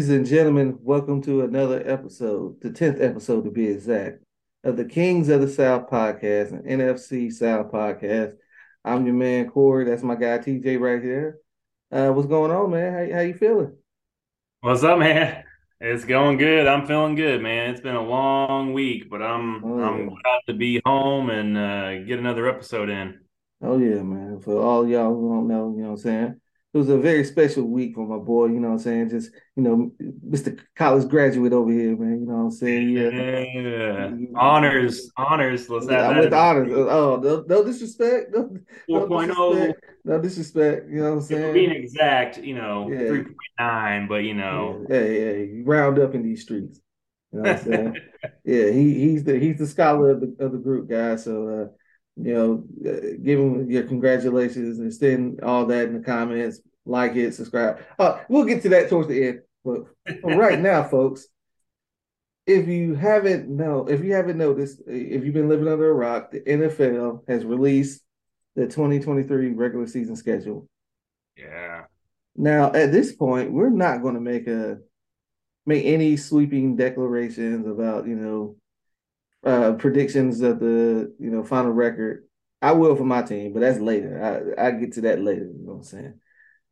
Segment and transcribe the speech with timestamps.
[0.00, 4.24] Ladies and gentlemen, welcome to another episode, the 10th episode to be exact,
[4.64, 8.32] of the Kings of the South podcast and NFC South podcast.
[8.82, 9.84] I'm your man Cory.
[9.84, 11.38] That's my guy TJ right here.
[11.92, 13.10] Uh, what's going on, man?
[13.10, 13.76] How, how you feeling?
[14.62, 15.44] What's up, man?
[15.82, 16.66] It's going good.
[16.66, 17.68] I'm feeling good, man.
[17.68, 20.06] It's been a long week, but I'm Oh, I'm yeah.
[20.06, 23.20] glad to be home and uh, get another episode in.
[23.60, 24.40] Oh yeah, man.
[24.40, 26.39] For all y'all who don't know, you know what I'm saying?
[26.72, 29.08] It was a very special week for my boy, you know what I'm saying?
[29.10, 29.90] Just, you know,
[30.28, 30.56] Mr.
[30.76, 32.20] College graduate over here, man.
[32.20, 32.88] You know what I'm saying?
[32.90, 33.08] Yeah.
[33.10, 35.68] Yeah, You- honors, honors.
[35.68, 36.38] Let's I have with that.
[36.38, 36.72] honors.
[36.72, 38.30] Oh, no, no disrespect.
[38.32, 38.56] No,
[38.88, 39.26] no 4.0.
[39.26, 39.84] disrespect.
[40.04, 40.88] No disrespect.
[40.90, 41.54] You know what I'm saying?
[41.54, 42.98] being exact, you know, Yeah.
[43.58, 45.32] 3.9, but you know, Yeah, yeah, yeah.
[45.32, 46.80] You round up in these streets.
[47.32, 47.96] You know what I'm saying?
[48.44, 51.24] Yeah, he he's the he's the scholar of the of the group, guys.
[51.24, 51.66] So uh,
[52.16, 56.60] you know, uh, give them your congratulations and send all that in the comments.
[56.86, 57.80] Like it, subscribe.
[57.98, 59.40] Uh, we'll get to that towards the end.
[59.64, 59.84] But
[60.24, 61.26] right now, folks,
[62.46, 66.30] if you haven't know, if you haven't noticed, if you've been living under a rock,
[66.32, 68.02] the NFL has released
[68.56, 70.68] the 2023 regular season schedule.
[71.36, 71.84] yeah,
[72.36, 74.78] Now, at this point, we're not going to make a
[75.66, 78.56] make any sweeping declarations about, you know,
[79.44, 82.26] uh predictions of the, you know, final record.
[82.62, 84.54] I will for my team, but that's later.
[84.58, 86.20] I I get to that later, you know what I'm saying?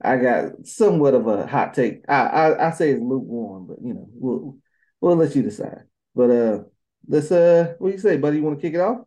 [0.02, 2.04] I got somewhat of a hot take.
[2.08, 4.58] I I, I say it's lukewarm, but you know, we'll
[5.00, 5.84] we'll let you decide.
[6.14, 6.64] But uh
[7.08, 8.38] let's uh what do you say, buddy?
[8.38, 9.06] You want to kick it off?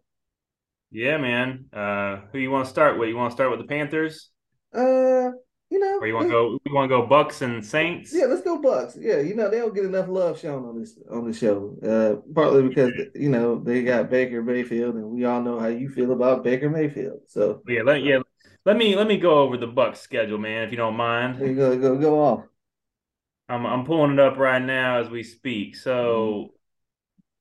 [0.91, 1.65] yeah, man.
[1.71, 3.09] Uh, who you want to start with?
[3.09, 4.29] You want to start with the Panthers,
[4.73, 5.31] Uh,
[5.71, 6.59] you know, or you want to go?
[6.65, 8.13] You want to go Bucks and Saints?
[8.13, 8.97] Yeah, let's go Bucks.
[8.99, 11.77] Yeah, you know they don't get enough love shown on this on the show.
[11.81, 15.87] Uh, partly because you know they got Baker Mayfield, and we all know how you
[15.87, 17.21] feel about Baker Mayfield.
[17.27, 18.19] So Yeah, let, yeah.
[18.65, 21.39] Let me let me go over the Bucks schedule, man, if you don't mind.
[21.39, 22.43] you go, go go off.
[23.47, 25.77] I'm I'm pulling it up right now as we speak.
[25.77, 26.53] So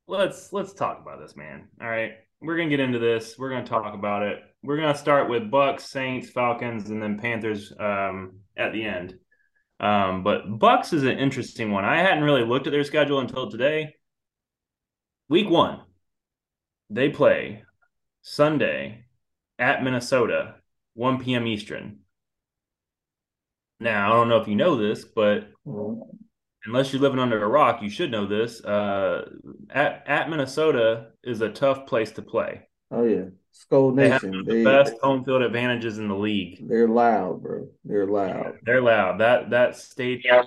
[0.06, 1.68] let's let's talk about this, man.
[1.80, 2.12] All right.
[2.40, 3.36] We're gonna get into this.
[3.36, 4.38] We're gonna talk about it.
[4.62, 9.14] We're gonna start with Bucks, Saints, Falcons, and then Panthers um, at the end.
[9.78, 11.84] Um, but Bucks is an interesting one.
[11.84, 13.94] I hadn't really looked at their schedule until today.
[15.30, 15.80] Week one,
[16.90, 17.62] they play
[18.20, 19.04] Sunday
[19.58, 20.56] at Minnesota,
[20.94, 21.46] 1 p.m.
[21.46, 22.00] Eastern.
[23.78, 25.48] Now, I don't know if you know this, but
[26.66, 28.62] unless you're living under a rock, you should know this.
[28.62, 29.30] Uh,
[29.70, 32.68] at at Minnesota is a tough place to play.
[32.90, 34.44] Oh yeah, Skull They have Nation.
[34.46, 36.66] the They best home field advantages in the league.
[36.68, 37.68] they're loud, bro.
[37.84, 38.58] They're loud.
[38.62, 39.20] They're loud.
[39.20, 40.44] That that stadium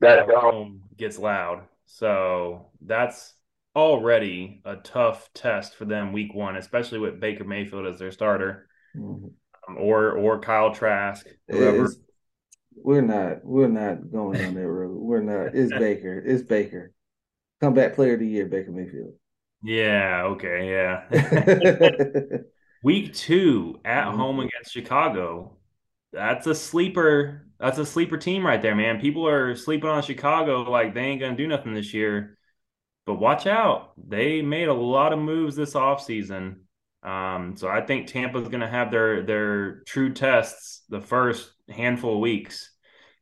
[0.00, 1.62] that home gets loud.
[1.86, 3.34] So that's
[3.76, 8.68] already a tough test for them week one, especially with Baker Mayfield as their starter,
[8.96, 9.32] Mhm.
[9.68, 11.84] um, or or Kyle Trask, whoever.
[11.84, 12.00] is-
[12.76, 14.96] we're not we're not going on that road.
[14.96, 15.54] We're not.
[15.54, 16.18] It's Baker.
[16.24, 16.92] It's Baker.
[17.60, 19.14] Comeback Player of the Year, Baker Mayfield.
[19.64, 20.24] Yeah.
[20.26, 20.70] Okay.
[20.70, 22.38] Yeah.
[22.82, 24.16] Week two at Mhm.
[24.16, 25.58] home against Chicago.
[26.12, 27.46] That's a sleeper.
[27.58, 29.00] That's a sleeper team right there, man.
[29.00, 32.38] People are sleeping on Chicago like they ain't gonna do nothing this year.
[33.06, 33.92] But watch out.
[33.98, 36.60] They made a lot of moves this offseason.
[37.04, 42.20] Um, so I think Tampa's gonna have their their true tests the first handful of
[42.20, 42.70] weeks.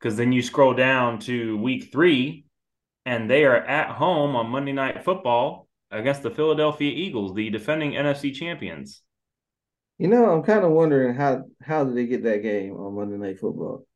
[0.01, 2.47] Because then you scroll down to week three,
[3.07, 7.93] and they are at home on Monday Night Football against the Philadelphia Eagles, the defending
[7.93, 9.03] NFC champions.
[9.99, 13.19] You know, I'm kind of wondering how how did they get that game on Monday
[13.19, 13.87] Night Football?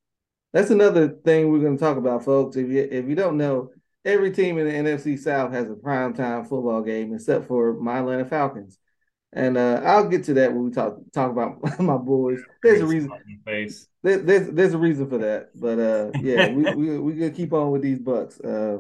[0.52, 2.56] That's another thing we're going to talk about, folks.
[2.56, 3.70] If you if you don't know,
[4.04, 8.24] every team in the NFC South has a primetime football game except for my Atlanta
[8.24, 8.78] Falcons.
[9.32, 12.40] And uh, I'll get to that when we talk talk about my boys.
[12.62, 13.10] There's a reason.
[13.44, 13.88] Face.
[14.02, 15.48] There's there's a reason for that.
[15.54, 18.38] But uh, yeah, we we we gonna keep on with these Bucks.
[18.40, 18.78] Uh,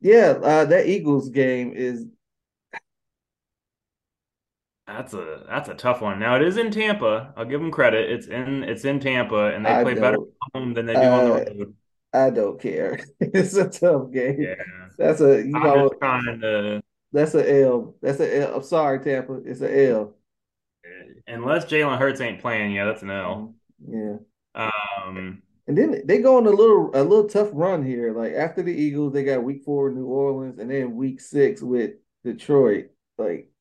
[0.00, 2.06] yeah, uh, that Eagles game is
[4.86, 6.18] That's a that's a tough one.
[6.18, 7.32] Now it is in Tampa.
[7.36, 8.10] I'll give them credit.
[8.10, 11.12] It's in it's in Tampa, and they I play better at home than they do
[11.12, 11.76] on the uh, road.
[12.12, 13.00] I don't care.
[13.20, 14.48] It's a tough game.
[14.48, 14.54] Yeah,
[14.98, 16.82] That's a you I'm know trying to.
[17.12, 17.96] that's a L.
[18.02, 18.56] That's a L.
[18.56, 19.34] I'm sorry, Tampa.
[19.44, 20.14] It's a L.
[21.26, 23.54] Unless Jalen Hurts ain't playing, yeah, that's an L.
[23.86, 24.18] Yeah.
[24.54, 28.12] Um, And then they go on a little a little tough run here.
[28.12, 31.92] Like after the Eagles, they got week four New Orleans, and then week six with
[32.24, 32.86] Detroit.
[33.16, 33.52] Like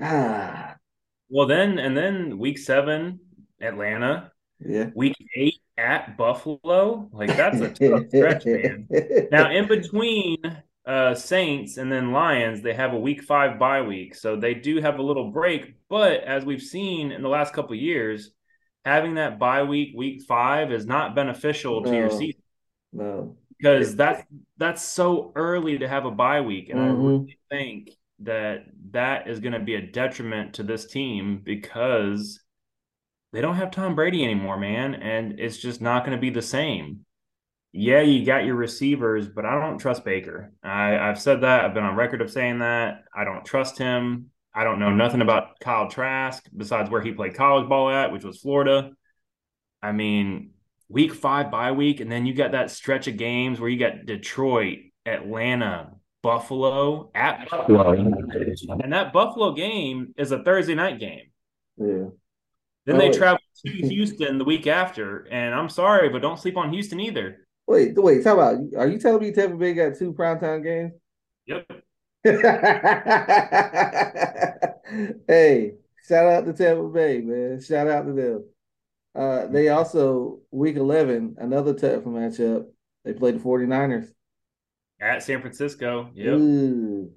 [0.00, 0.74] ah
[1.30, 3.20] well then and then week seven,
[3.60, 4.32] Atlanta.
[4.58, 4.90] yeah.
[4.96, 7.08] Week eight at Buffalo.
[7.12, 8.88] Like that's a tough stretch, man.
[9.30, 10.38] Now, in between
[10.84, 14.16] uh, Saints and then Lions, they have a week five bye week.
[14.16, 15.76] So they do have a little break.
[15.88, 18.32] But as we've seen in the last couple of years,
[18.86, 22.40] having that bye week, week five, is not beneficial to your season.
[22.92, 23.36] no.
[23.58, 24.22] Because that's
[24.58, 26.84] that's so early to have a bye week, and Mhm.
[26.84, 27.90] I really think
[28.20, 32.40] that that is going to be a detriment to this team because
[33.32, 36.42] they don't have Tom Brady anymore, man, and it's just not going to be the
[36.42, 37.00] same.
[37.72, 40.52] Yeah, you got your receivers, but I don't trust Baker.
[40.62, 41.64] I, I've said that.
[41.64, 43.04] I've been on record of saying that.
[43.14, 44.30] I don't trust him.
[44.56, 48.24] I don't know nothing about Kyle Trask besides where he played college ball at, which
[48.24, 48.92] was Florida.
[49.82, 50.52] I mean,
[50.88, 54.06] week five bye week, and then you got that stretch of games where you got
[54.06, 55.90] Detroit, Atlanta,
[56.22, 57.92] Buffalo at Buffalo.
[57.92, 61.26] And that Buffalo game is a Thursday night game.
[61.76, 62.06] Yeah.
[62.86, 65.28] Then Oh, they travel to Houston the week after.
[65.30, 67.46] And I'm sorry, but don't sleep on Houston either.
[67.66, 70.92] Wait, wait, talk about are you telling me Tampa Bay got two primetime games?
[71.46, 71.82] Yep.
[75.28, 75.74] hey,
[76.08, 77.60] shout out to Tampa Bay, man.
[77.60, 78.44] Shout out to them.
[79.14, 82.66] Uh, they also week 11, another tough matchup.
[83.04, 84.08] They played the 49ers.
[85.00, 86.10] At San Francisco.
[86.14, 86.34] Yep.
[86.34, 87.12] Ooh.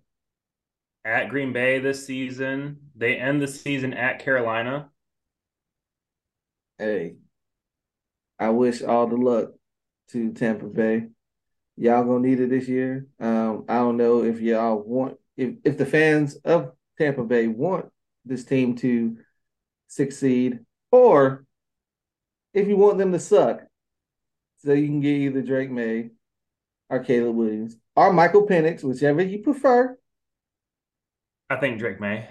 [1.04, 2.78] At Green Bay this season.
[2.96, 4.90] They end the season at Carolina.
[6.78, 7.16] Hey,
[8.38, 9.52] I wish all the luck
[10.10, 11.08] to Tampa Bay.
[11.80, 13.08] Y'all gonna need it this year.
[13.22, 17.86] Um, I don't know if y'all want if if the fans of Tampa Bay want
[18.26, 19.16] this team to
[19.88, 20.60] succeed,
[20.92, 21.46] or
[22.54, 23.62] if you want them to suck,
[24.58, 26.10] so you can get either Drake Maye
[26.90, 29.98] or Caleb Williams or Michael Penix, whichever you prefer.
[31.50, 32.28] I think Drake Maye.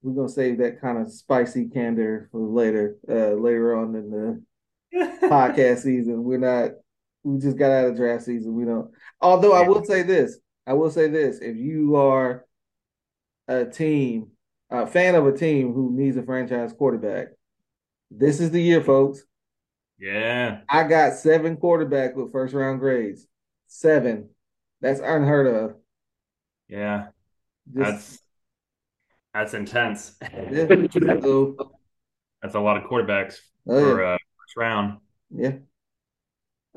[0.00, 4.42] We're gonna save that kind of spicy candor for later, uh, later on in the
[4.94, 6.24] podcast season.
[6.24, 6.72] We're not.
[7.22, 8.54] We just got out of draft season.
[8.54, 8.90] We don't.
[9.20, 10.38] Although I will say this.
[10.66, 11.38] I will say this.
[11.40, 12.44] If you are
[13.48, 14.30] a team,
[14.70, 17.28] a fan of a team who needs a franchise quarterback,
[18.10, 19.22] this is the year, folks.
[19.98, 20.60] yeah.
[20.68, 23.26] I got seven quarterbacks with first round grades.
[23.66, 24.30] Seven.
[24.80, 25.74] That's unheard of.
[26.68, 27.08] Yeah.
[27.72, 28.20] That's
[29.34, 30.16] that's intense.
[30.22, 30.66] yeah.
[31.20, 31.72] So,
[32.40, 33.36] That's a lot of quarterbacks
[33.68, 34.18] oh, for uh,
[34.56, 34.98] round.
[35.30, 35.56] Yeah.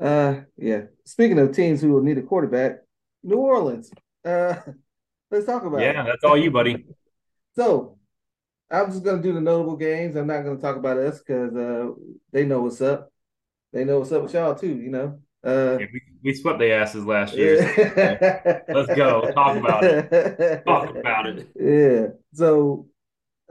[0.00, 0.82] Uh, yeah.
[1.04, 2.78] Speaking of teams who will need a quarterback,
[3.22, 3.90] New Orleans.
[4.24, 4.54] Uh,
[5.30, 6.06] let's talk about Yeah, it.
[6.06, 6.84] that's all you, buddy.
[7.56, 7.98] So,
[8.70, 10.14] I'm just gonna do the notable games.
[10.14, 11.90] I'm not gonna talk about us because uh,
[12.32, 13.12] they know what's up.
[13.72, 14.68] They know what's up with y'all too.
[14.76, 15.20] You know.
[15.44, 17.56] Uh, Yeah, we, we swept the asses last year.
[17.76, 18.60] yeah.
[18.72, 19.32] Let's go.
[19.32, 20.64] Talk about it.
[20.64, 21.48] Talk about it.
[21.60, 22.06] Yeah.
[22.34, 22.86] So,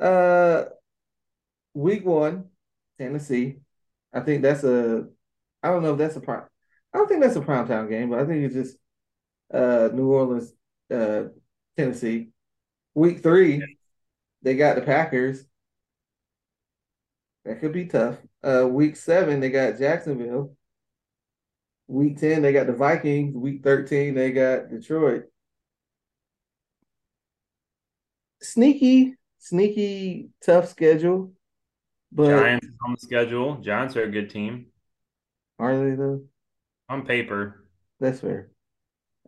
[0.01, 0.63] uh,
[1.73, 2.45] week one,
[2.97, 3.57] Tennessee.
[4.13, 5.07] I think that's a.
[5.63, 6.43] I don't know if that's a prime.
[6.93, 8.77] I don't think that's a primetime game, but I think it's just
[9.53, 10.53] uh New Orleans,
[10.91, 11.25] uh,
[11.77, 12.31] Tennessee.
[12.95, 13.77] Week three,
[14.41, 15.43] they got the Packers.
[17.45, 18.17] That could be tough.
[18.43, 20.55] Uh, week seven, they got Jacksonville.
[21.87, 23.35] Week 10, they got the Vikings.
[23.35, 25.25] Week 13, they got Detroit.
[28.41, 31.33] Sneaky, sneaky, tough schedule.
[32.11, 33.55] But Giants on the schedule.
[33.57, 34.67] Giants are a good team
[35.59, 36.21] are they though?
[36.87, 37.65] on paper.
[37.99, 38.49] That's fair.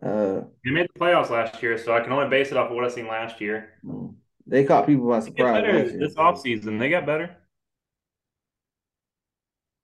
[0.02, 2.74] Uh, They made the playoffs last year, so I can only base it off of
[2.76, 3.74] what I've seen last year.
[3.84, 4.14] mm,
[4.46, 5.98] they caught people by surprise year.
[5.98, 6.78] this offseason.
[6.78, 7.36] They got better.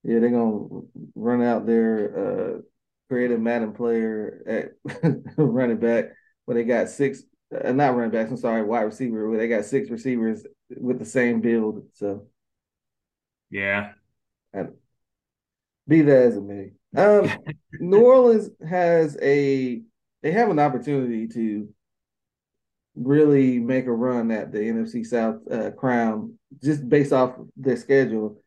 [0.02, 0.80] Yeah, they're gonna
[1.14, 2.60] run out their uh
[3.08, 6.06] creative Madden player at running back
[6.46, 7.22] when they got six
[7.54, 10.44] uh, not running backs, I'm sorry, wide receiver, where they got six receivers
[10.76, 11.84] with the same build.
[11.94, 12.26] So
[13.50, 13.92] Yeah.
[14.52, 14.72] and
[15.86, 16.72] be that as it may.
[16.96, 17.30] Um
[17.72, 19.82] New Orleans has a
[20.22, 21.68] they have an opportunity to
[22.94, 28.40] really make a run at the NFC South uh, crown just based off their schedule.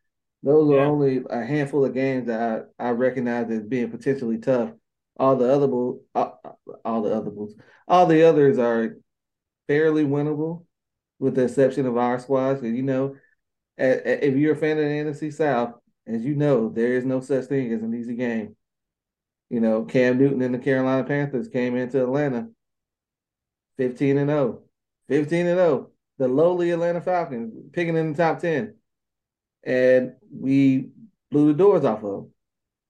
[0.44, 4.72] Those are only a handful of games that I, I recognize as being potentially tough.
[5.18, 6.42] All the other bull, all,
[6.84, 7.54] all the other bulls,
[7.88, 8.98] all the others are
[9.68, 10.66] fairly winnable,
[11.20, 12.62] with the exception of our squads.
[12.64, 13.16] And you know,
[13.82, 15.76] if you're a fan of the NFC South,
[16.08, 18.56] as you know, there is no such thing as an easy game.
[19.50, 22.48] You know, Cam Newton and the Carolina Panthers came into Atlanta
[23.78, 24.62] 15 and 0.
[25.10, 25.90] 15 and 0.
[26.18, 28.76] The lowly Atlanta Falcons picking in the top 10.
[29.64, 30.90] And we
[31.30, 32.32] blew the doors off of them.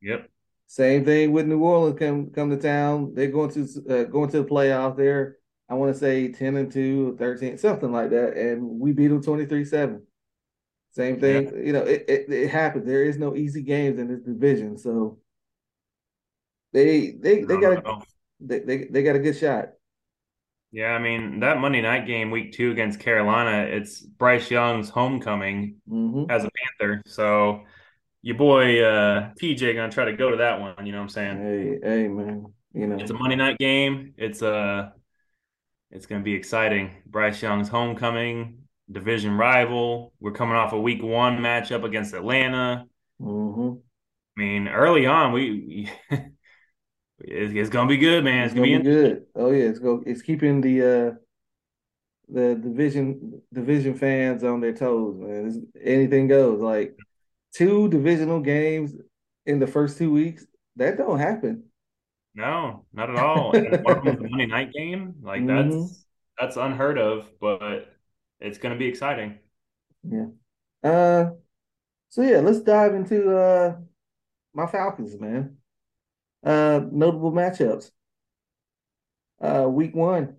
[0.01, 0.29] Yep.
[0.67, 3.13] Same thing with New Orleans come come to town.
[3.13, 5.37] They're going to uh, going to the playoffs there.
[5.67, 8.35] I want to say 10 and 2, 13, something like that.
[8.35, 10.01] And we beat them 23-7.
[10.91, 11.51] Same thing.
[11.65, 12.85] You know, it, it, it happens.
[12.85, 14.77] There is no easy games in this division.
[14.77, 15.19] So
[16.73, 17.83] they they they got a,
[18.39, 19.69] they, they they got a good shot.
[20.71, 25.81] Yeah, I mean that Monday night game, week two against Carolina, it's Bryce Young's homecoming
[25.87, 27.01] hmm as a Panther.
[27.05, 27.65] So
[28.21, 30.85] your boy uh, PJ gonna try to go to that one.
[30.85, 31.37] You know what I'm saying?
[31.37, 32.53] Hey, hey, man.
[32.73, 34.13] You know, It's a Monday night game.
[34.17, 34.91] It's uh
[35.91, 37.03] it's gonna be exciting.
[37.05, 38.60] Bryce Young's homecoming,
[38.91, 40.13] division rival.
[40.19, 42.87] We're coming off a week one matchup against Atlanta.
[43.19, 43.83] hmm
[44.37, 46.29] I mean, early on, we it's,
[47.19, 48.45] it's gonna be good, man.
[48.45, 49.25] It's It's gonna gonna be be good.
[49.35, 50.03] Oh yeah, it's go.
[50.05, 51.15] It's keeping the uh
[52.29, 55.47] the division division fans on their toes, man.
[55.47, 56.61] It's, anything goes.
[56.61, 56.97] Like
[57.53, 58.93] two divisional games
[59.45, 60.45] in the first two weeks.
[60.77, 61.65] That don't happen.
[62.33, 63.53] No, not at all.
[63.53, 65.15] And one of them's a Monday night game.
[65.21, 66.05] Like hmm that's
[66.39, 67.90] that's unheard of, but
[68.41, 69.39] it's going to be exciting.
[70.03, 70.27] Yeah.
[70.83, 71.31] Uh.
[72.09, 73.77] So yeah, let's dive into uh
[74.53, 75.57] my Falcons, man.
[76.43, 77.91] Uh, notable matchups.
[79.39, 80.37] Uh, week one.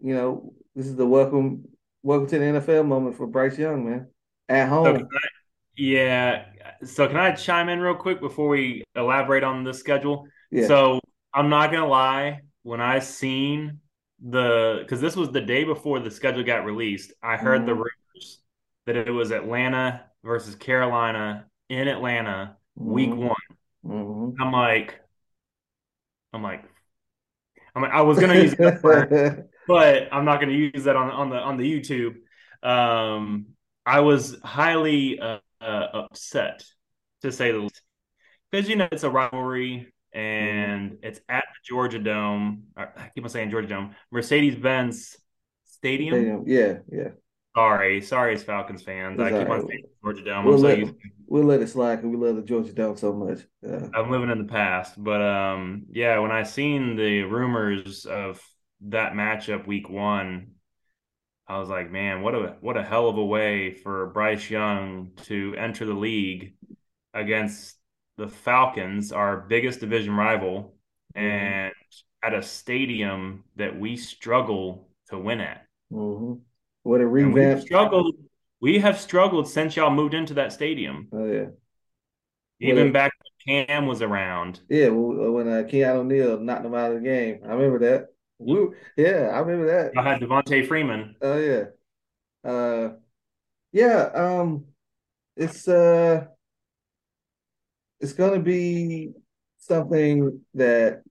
[0.00, 1.64] You know, this is the welcome
[2.02, 4.06] welcome to the NFL moment for Bryce Young, man.
[4.48, 5.08] At So home.
[5.12, 5.28] I,
[5.76, 6.46] yeah,
[6.84, 10.26] so can I chime in real quick before we elaborate on the schedule?
[10.50, 10.66] Yeah.
[10.68, 11.00] So
[11.34, 13.80] I'm not gonna lie, when I seen
[14.20, 17.76] the because this was the day before the schedule got released, I heard the hmm
[17.76, 18.40] rumors
[18.86, 23.34] that it was Atlanta versus Carolina in Atlanta, week hmm one.
[23.82, 25.00] hmm I'm like,
[26.32, 26.64] I'm like,
[27.74, 29.08] I'm like, I was gonna use that word.
[29.66, 32.16] but I'm not to use that on on the on the YouTube.
[32.62, 33.48] Um,
[33.84, 36.64] I was highly uh, uh, upset
[37.22, 37.82] to say the least
[38.50, 42.64] because you know it's a rivalry hmm and it's at the Georgia Dome.
[42.76, 45.16] I keep on saying Georgia Dome, Mercedes Benz
[45.64, 46.14] Stadium.
[46.14, 46.44] Stadium.
[46.46, 47.10] Yeah, yeah.
[47.54, 49.20] Sorry, sorry, as Falcons fans.
[49.20, 50.44] It's I keep on saying Georgia Dome.
[50.44, 50.94] We'll so let used.
[51.26, 53.40] we'll let it slide because we love the Georgia Dome so much.
[53.66, 56.18] Uh, I'm living in the past, but um, yeah.
[56.18, 58.42] When I seen the rumors of
[58.82, 60.48] that matchup week one,
[61.48, 65.12] I was like, man, what a what a hell of a way for Bryce Young
[65.24, 66.54] to enter the league
[67.14, 67.76] against
[68.16, 70.74] the Falcons, our biggest division rival,
[71.18, 71.72] hmm and
[72.22, 75.66] at a stadium that we struggle to win at.
[75.90, 76.34] hmm
[76.82, 77.62] What a revamp.
[77.62, 78.14] struggled,
[78.60, 81.08] we have struggled since y'all moved into that stadium.
[81.12, 81.46] Oh yeah.
[82.60, 83.12] Even back
[83.46, 84.60] when Cam was around.
[84.68, 84.88] yeah.
[84.88, 88.08] When uh, Keanu O'Neal knocked them out of the game, I remember that.
[88.38, 89.92] We yeah, I remember that.
[89.96, 91.16] I had Devonta Freeman.
[91.20, 91.64] Oh yeah.
[92.44, 92.94] Uh,
[93.72, 94.10] yeah.
[94.14, 94.66] Um,
[95.36, 96.28] it's uh,
[98.00, 99.12] it's gonna be
[99.58, 101.02] something that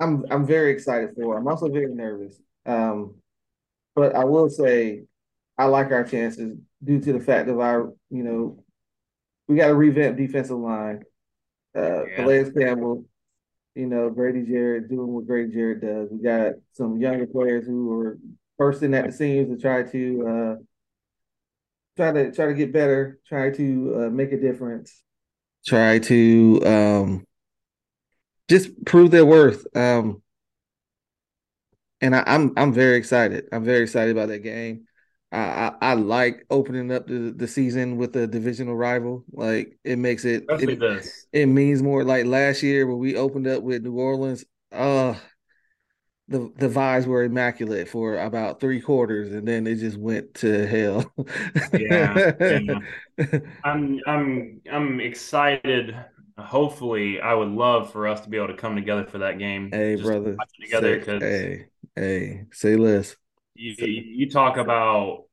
[0.00, 1.38] I'm I'm very excited for.
[1.38, 2.40] I'm also very nervous.
[2.66, 3.16] Um,
[3.94, 5.04] but I will say
[5.58, 8.64] I like our chances due to the fact of our, you know,
[9.48, 11.02] we got a revamped defensive line.
[11.76, 12.16] Uh, Yeah.
[12.16, 13.04] Calais Campbell,
[13.74, 16.10] you know, Grady Jarrett doing what Grady Jarrett does.
[16.10, 18.18] We got some younger players who are
[18.58, 20.62] bursting at the seams to try to uh,
[21.96, 25.02] try to try to get better, try to uh, make a difference,
[25.66, 27.26] try to um,
[28.48, 29.66] just prove their worth.
[29.76, 30.22] Um,
[32.00, 33.46] and I, I'm I'm very excited.
[33.52, 34.86] I'm very excited about that game.
[35.30, 39.24] I, I, I like opening up the, the season with a divisional rival.
[39.32, 41.26] Like it makes it Especially it this.
[41.32, 42.04] it means more.
[42.04, 45.14] Like last year when we opened up with New Orleans, uh
[46.32, 50.66] the the vibes were immaculate for about three quarters, and then it just went to
[50.66, 51.12] hell.
[51.72, 52.32] Yeah.
[52.40, 52.78] Yeah.
[53.64, 55.94] I'm I'm I'm excited.
[56.38, 59.70] Hopefully, I would love for us to be able to come together for that game,
[59.70, 60.98] Hey, to brother, together.
[60.98, 63.16] Because hey hey say less.
[63.54, 65.24] you, you talk about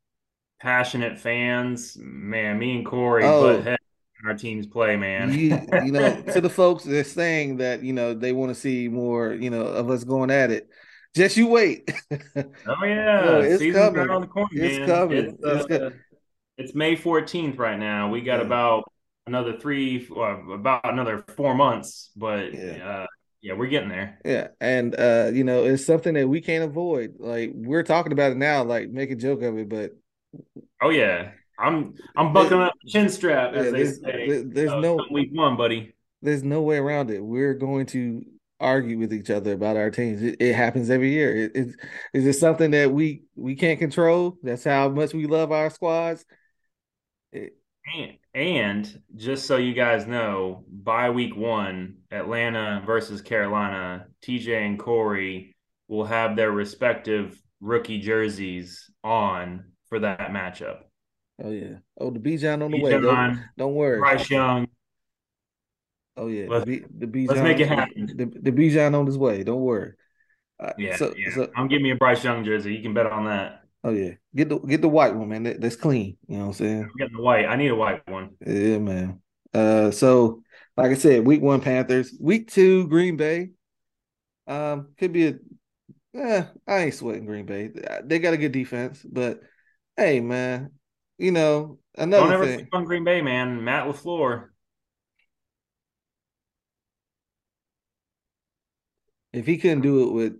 [0.61, 2.59] passionate fans, man.
[2.59, 3.77] Me and Cory Oh, when
[4.25, 5.31] our teams play, man.
[5.31, 5.49] you
[5.85, 8.87] you know to the folks that are saying that you know they want to see
[8.89, 10.69] more you know of us going at it
[11.15, 11.89] just you wait
[12.67, 12.85] Oh
[13.17, 14.79] oh yeah, it's season's right coming the corner, it's.
[15.09, 15.89] It's coming it's uh,
[16.57, 18.09] it's May 14th right now.
[18.09, 18.85] We got yeah about
[19.27, 23.05] another three, uh, about another four months, but yeah uh,
[23.41, 24.21] yeah, we're getting there.
[24.25, 28.31] yeah and uh you know it's something that we can't avoid like we're talking about
[28.31, 29.93] it now like make a joke of it but
[30.81, 34.43] Oh yeah, I'm I'm buckling up the chin strap, as yeah they there's say.
[34.53, 35.93] there's Uh, no week one, buddy.
[36.21, 38.23] there's no way around it we're going to
[38.59, 41.75] argue with each other about our teams it, it happens every year it, it's
[42.13, 46.25] is it something that we we can't control that's how much we love our squads
[47.31, 47.53] It,
[47.95, 54.79] And, and just so you guys know, by week one, Atlanta versus Carolina, TJ and
[54.79, 55.55] Cory
[55.87, 60.81] will have their respective rookie jerseys on for that matchup.
[61.43, 61.77] oh yeah.
[61.99, 62.91] Oh, the Bijan on the way.
[62.91, 63.99] Don't don't worry.
[63.99, 64.67] Bryce Young,
[66.19, 68.05] Oh yeah, the let's B the let's make it happen.
[68.15, 69.43] the the Bijan on his way.
[69.43, 69.93] Don't worry.
[70.59, 71.33] Uh, Yeah, so yeah.
[71.33, 72.75] so I'm giving me a Bryce Young jersey.
[72.75, 73.63] You can bet on that.
[73.83, 75.43] Oh yeah, get the get the white one, man.
[75.43, 76.17] That, that's clean.
[76.27, 76.83] You know what I'm saying?
[76.83, 77.45] I'm getting the white.
[77.45, 78.31] I need a white one.
[78.45, 79.21] Yeah, man.
[79.53, 80.43] Uh, so
[80.75, 83.51] like I said, week one Panthers, week two Green Bay.
[84.47, 85.35] Um, could be a.
[86.15, 87.69] Eh, I ain't sweating Green Bay.
[88.03, 89.41] They got a good defense, but
[89.95, 90.71] hey, man,
[91.17, 92.59] you know another Don't ever thing.
[92.59, 93.63] sleep on Green Bay, man.
[93.63, 94.48] Matt LaFleur.
[99.39, 100.33] If he couldn't do it with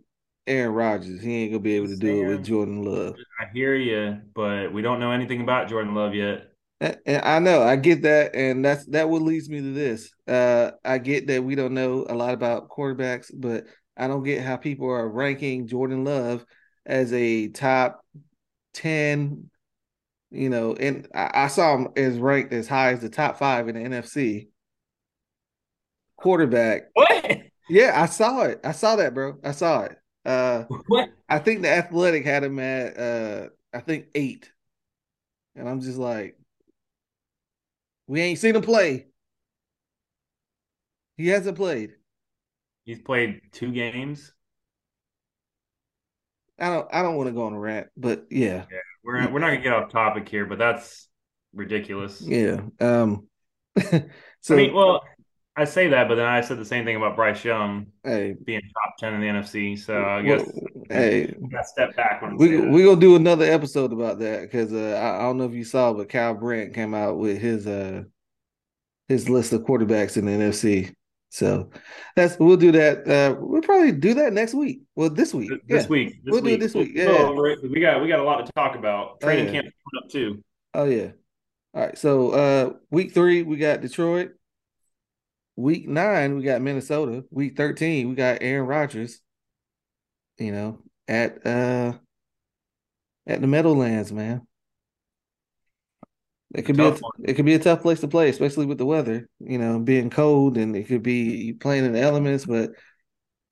[0.46, 3.15] Aaron Rodgers, he ain't gonna be able to do it with Jordan Love.
[3.39, 6.51] I hear you, but we don't know anything about Jordan Love yet.
[6.82, 10.12] And I know, I get that, and that's that what leads me to this.
[10.27, 14.44] Uh, I get that we don't know a lot about quarterbacks, but I don't get
[14.44, 16.46] how people are ranking Jordan Love
[16.86, 18.03] as a top
[18.74, 19.50] ten.
[20.29, 23.70] You know, and I, I saw him as ranked as high as the top five
[23.70, 24.50] in the NFC
[26.18, 26.89] quarterback.
[26.94, 27.44] What?
[27.70, 28.60] Yeah, I saw it.
[28.64, 29.38] I saw that, bro.
[29.44, 29.98] I saw it.
[30.26, 31.10] Uh, What?
[31.28, 34.52] I think the Athletic had him at uh, I think eight,
[35.56, 36.38] and I'm just like,
[38.08, 39.08] we ain't seen him play.
[41.18, 41.96] He hasn't played.
[42.84, 44.34] He's played two games.
[46.60, 46.88] I don't.
[46.92, 49.62] I don't want to go on a rant, but yeah, yeah We're we're not gonna
[49.62, 51.08] get off topic here, but that's
[51.54, 52.22] ridiculous.
[52.26, 52.62] yeah.
[52.80, 53.28] Um.
[54.42, 55.02] so I mean, well,
[55.60, 58.62] I say that, but then I said the same thing about Bryce Young hey, being
[58.62, 59.78] top ten in the NFC.
[59.78, 63.92] So I guess well, hey, I step back when we we gonna do another episode
[63.92, 66.94] about that because uh, I, I don't know if you saw, but Kyle Brandt came
[66.94, 68.04] out with his uh
[69.10, 70.96] his list of quarterbacks in the NFC.
[71.28, 71.70] So
[72.16, 73.06] that's we'll do that.
[73.06, 74.84] Uh, we'll probably do that next week.
[74.96, 75.51] Well, this week.
[75.68, 75.89] this yeah.
[75.89, 76.24] week.
[76.24, 77.08] This We'll do it this week, yeah.
[77.08, 79.20] go over it, 'cause we got we got a lot to talk about.
[79.20, 79.62] Training yeah.
[79.62, 80.44] camp's coming up too.
[80.74, 81.12] Oh yeah.
[81.74, 81.98] All right.
[81.98, 84.32] So uh week three we got Detroit.
[85.59, 87.25] Week nine we got Minnesota.
[87.31, 89.19] Week thirteen we got Aaron Rodgers.
[90.37, 91.93] You know, at uh
[93.27, 94.48] at the Meadowlands, man.
[96.55, 97.11] It could be a, one.
[97.25, 100.09] it could be a tough place to play, especially with the weather, you know, being
[100.09, 102.72] cold and it could be playing in the elements, but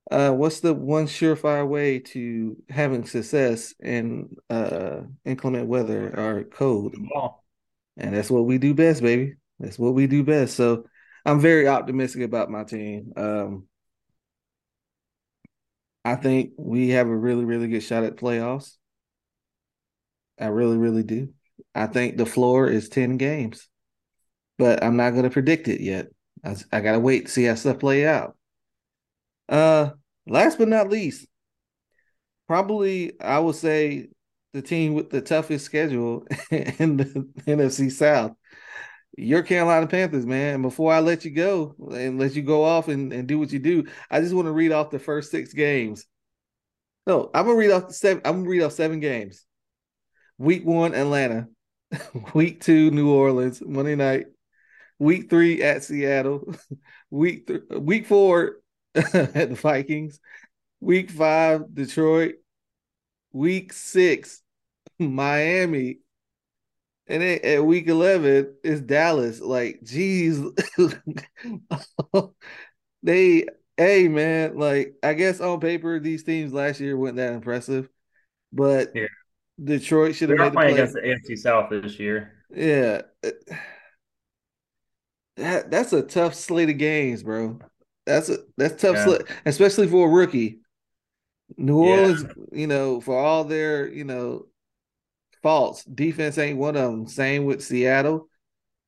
[0.09, 6.95] uh what's the one surefire way to having success in uh inclement weather or cold?
[7.97, 9.35] And that's what we do best, baby.
[9.59, 10.55] That's what we do best.
[10.55, 10.85] So
[11.27, 13.11] I'm very optimistic about my team.
[13.17, 13.67] Um,
[16.05, 18.77] I think we have a really, really good shot at playoffs.
[20.39, 21.33] I really, really do.
[21.75, 23.67] I think the floor is 10 games,
[24.57, 26.07] but I'm not going to predict it yet.
[26.45, 28.37] I, I got to wait to see how stuff play out.
[29.49, 29.89] Uh,
[30.27, 31.27] last but not least,
[32.47, 34.07] probably I would say
[34.53, 38.31] the team with the toughest schedule in the NFC South.
[39.19, 40.61] Your Carolina Panthers, man.
[40.61, 43.57] Before I let you go and let you go off and, and do what you
[43.57, 46.05] do, I just want to read off the first six games.
[47.07, 48.21] No, I'm gonna read off seven.
[48.23, 49.43] I'm gonna read off seven games.
[50.37, 51.47] Week one, Atlanta.
[52.33, 54.27] Week two, New Orleans, Monday night.
[54.99, 56.53] Week three at Seattle.
[57.09, 58.57] Week th- week four
[58.95, 59.13] at
[59.49, 60.19] the Vikings.
[60.79, 62.35] Week five, Detroit.
[63.31, 64.43] Week six,
[64.99, 65.99] Miami.
[67.09, 69.39] And then at week 11 is Dallas.
[69.39, 70.41] Like, geez.
[73.03, 73.45] they,
[73.77, 77.89] hey, man, like, I guess on paper, these teams last year weren't that impressive,
[78.51, 79.07] but Yeah.
[79.63, 80.83] Detroit should have made the playing play.
[80.83, 82.33] against the AFC South this year.
[82.53, 83.01] Yeah.
[85.37, 87.59] That, that's a tough slate of games, bro.
[88.05, 89.03] That's a that's tough Yeah.
[89.05, 90.59] slate, especially for a rookie.
[91.57, 91.91] New Yeah.
[92.01, 94.47] Orleans, you know, for all their, you know,
[95.47, 97.07] faults, defense ain't one of them.
[97.07, 98.29] Same with Seattle.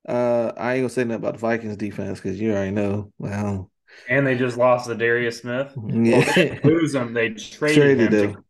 [0.07, 3.13] Uh, I ain't gonna say nothing about the Vikings defense because you already know.
[3.19, 3.71] Well,
[4.07, 5.77] And they just lost the Darius Smith.
[6.09, 7.13] Well, they yeah, didn't lose him.
[7.13, 8.45] They traded, traded him them.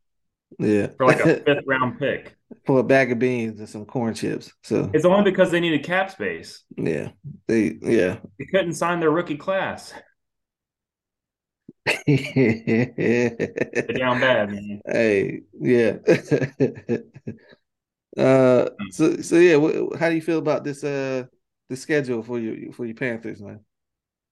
[0.60, 2.38] Yeah, for like a fifth round pick.
[2.66, 4.54] for a bag of beans and some corn chips.
[4.64, 6.64] So It's only because they needed cap space.
[6.78, 7.12] yeah,
[7.48, 8.20] they yeah.
[8.40, 9.94] They couldn't sign their rookie class.
[12.08, 14.82] They're down bad, man.
[14.86, 15.98] Hey, yeah.
[18.18, 19.56] uh, so so yeah.
[19.56, 21.26] What, how do you feel about this uh
[21.70, 23.60] the schedule for you for your Panthers, man?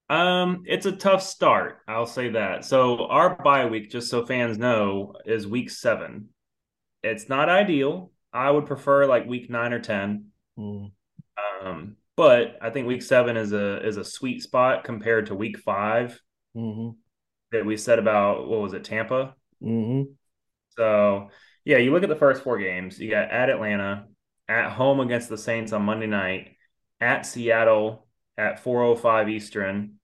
[0.10, 1.80] Um, it's a tough start.
[1.88, 2.66] I'll say that.
[2.66, 6.30] So our bye week, just so fans know, is week seven.
[7.04, 8.12] It's not ideal.
[8.34, 10.28] I would prefer like week nine or ten.
[10.58, 10.92] Mm,
[11.62, 15.60] Um, but I think week seven is a is a sweet spot compared to week
[15.60, 16.20] five
[16.54, 16.90] hmm
[17.52, 19.36] that we said about what was it, Tampa?
[19.62, 20.04] hmm
[20.78, 21.30] So
[21.68, 22.98] yeah, you look at the first four games.
[22.98, 24.08] You got at Atlanta,
[24.48, 26.56] at home against the Saints on Monday night,
[27.02, 30.00] at Seattle at 4:05 Eastern,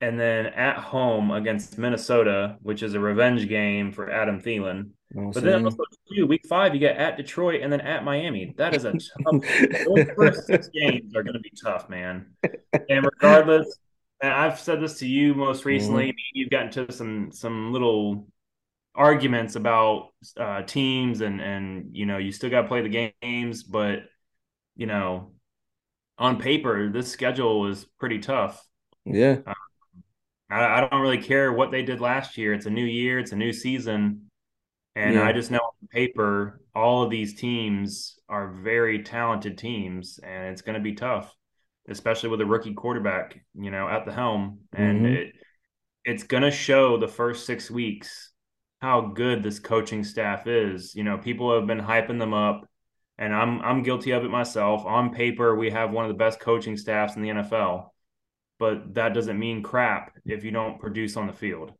[0.00, 4.90] and then at home against Minnesota, which is a revenge game for Adam Thielen.
[5.34, 5.84] But then also
[6.16, 8.54] too, week five, you get at Detroit and then at Miami.
[8.56, 8.92] That is a
[9.24, 9.36] tough.
[9.84, 12.34] Those first six games are going to be tough, man.
[12.88, 13.78] And regardless,
[14.22, 16.06] and I've said this to you most recently.
[16.06, 18.26] hmm You've gotten to some some little
[19.00, 23.64] arguments about uh, teams, and and you know you still got to play the games,
[23.64, 24.00] but
[24.76, 25.32] you know
[26.18, 28.64] on paper this schedule is pretty tough.
[29.04, 29.54] Yeah, Uh,
[30.50, 32.52] I, I don't really care what they did last year.
[32.54, 34.22] It's a new year, it's a new season
[34.96, 40.20] and yeah, I just know on paper, all of these teams are very talented teams,
[40.22, 41.34] and it's going to be tough,
[41.88, 44.60] especially with a rookie quarterback, you know, at the helm.
[44.74, 45.34] And hmm it,
[46.04, 48.29] it's going to show the first six weeks
[48.80, 50.94] how good this coaching staff is.
[50.94, 52.68] You know, people have been hyping them up,
[53.18, 54.84] and I'm I'm guilty of it myself.
[54.84, 57.90] On paper, we have one of the best coaching staffs in the NFL,
[58.58, 61.72] but that doesn't mean crap if you don't produce on the field.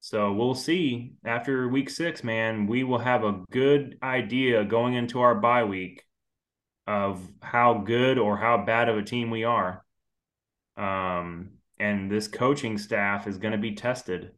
[0.00, 2.66] So we'll see after week six, man.
[2.66, 6.02] We will have a good idea going into our bye week
[6.86, 9.82] of how good or how bad of a team we are.
[10.76, 14.32] Um, and this coaching staff is going to be tested.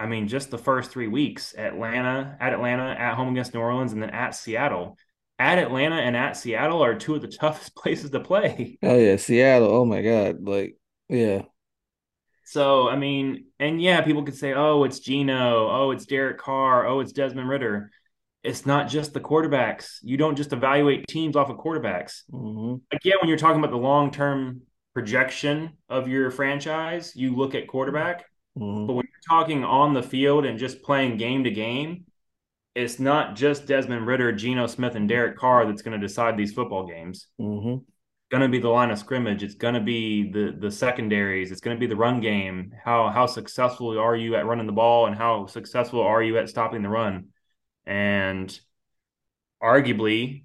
[0.00, 3.92] I mean, just the first three weeks Atlanta, at Atlanta, at home against New Orleans,
[3.92, 4.96] and then at Seattle.
[5.40, 8.78] At Atlanta and at Seattle are two of the toughest places to play.
[8.82, 9.70] Oh yeah, Seattle.
[9.72, 10.46] Oh my God.
[10.46, 10.76] Like,
[11.08, 11.42] yeah.
[12.44, 16.86] So, I mean, and yeah, people could say, oh, it's Geno, oh, it's Derek Carr,
[16.86, 17.90] oh, it's Desmond Ridder.
[18.42, 19.98] It's not just the quarterbacks.
[20.02, 22.22] You don't just evaluate teams off of quarterbacks.
[22.30, 24.62] hmm Like, yeah, when you're talking about the long term
[24.94, 28.24] projection of your franchise, you look at quarterback.
[28.58, 32.06] Hmm But when you're talking on the field and just playing game to game,
[32.74, 36.52] it's not just Desmond Ridder, Geno Smith, and Derek Carr that's going to decide these
[36.52, 37.78] football games hmm
[38.30, 39.42] going to be the line of scrimmage.
[39.42, 41.50] It's going to be the the secondaries.
[41.50, 42.72] It's going to be the run game.
[42.84, 46.48] How how successful are you at running the ball, and how successful are you at
[46.48, 47.28] stopping the run?
[47.86, 48.58] And
[49.62, 50.44] arguably,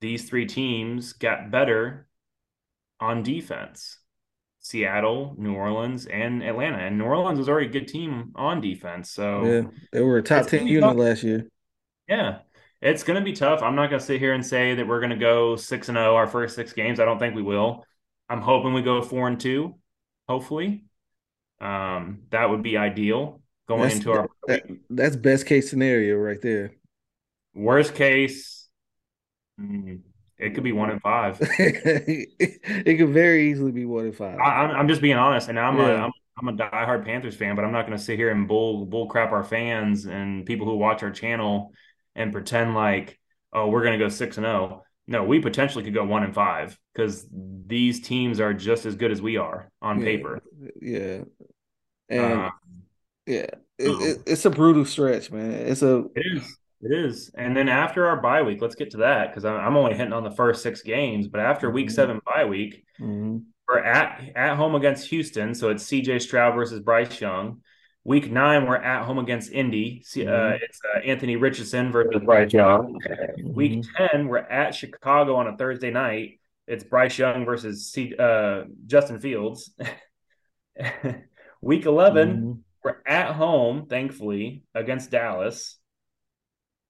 [0.00, 2.08] these three teams got better
[3.00, 3.98] on defense.
[4.60, 6.78] Seattle, New Orleans, and Atlanta.
[6.78, 9.10] And New Orleans was already a good team on defense.
[9.40, 10.96] Yeah, So they were a top ten unit tough.
[10.96, 11.48] last year.
[12.08, 12.38] Yeah.
[12.80, 13.62] It's going to be tough.
[13.62, 15.96] I'm not going to sit here and say that we're going to go 6 and
[15.96, 16.98] 0 our first 6 games.
[16.98, 17.84] I don't think we will.
[18.28, 19.74] I'm hoping we go 4 and 2,
[20.28, 20.84] hopefully.
[21.60, 26.40] Um that would be ideal going That's into our that, that's best case scenario right
[26.40, 26.72] there.
[27.54, 28.68] worst case.
[30.40, 31.40] It could be 1 in 5.
[31.60, 34.38] It could very easily be one in five.
[34.38, 37.54] I'm I'm just being honest and I'm a Yeah, I'm I'm a diehard Panthers fan,
[37.56, 40.66] but I'm not going to sit here and bull bull crap our fans and people
[40.66, 41.72] who watch our channel
[42.14, 43.18] and pretend like
[43.52, 44.82] oh we're going to go 6 and 0.
[45.06, 47.26] No, we potentially could go 1 and 5 cuz
[47.66, 50.40] these teams are just as good as we are on yeah, paper.
[50.80, 51.24] yeah,
[52.08, 52.50] and Uh,
[53.26, 53.46] yeah,
[53.78, 55.52] it, it, it's a brutal stretch, man.
[55.52, 56.59] It's a It is.
[56.82, 57.30] It is.
[57.34, 60.24] And then after our bye week, let's get to that because I'm only hitting on
[60.24, 61.28] the first six games.
[61.28, 65.68] But after week Mhm, seven bye week, mhm, we're at at home against Houston, so
[65.70, 66.20] it's C.J.
[66.20, 67.62] Stroud versus Bryce Young.
[68.04, 70.02] Week nine, we're at home against Indy.
[70.04, 72.98] See, uh, mhm, it's uh, Anthony Richardson versus Bryce Young.
[73.52, 76.40] Week mhm, ten, we're at Chicago on a Thursday night.
[76.66, 79.70] It's Bryce Young versus C, uh, Justin Fields.
[81.60, 85.76] Week eleven, mhm, we're at home, thankfully, against Dallas.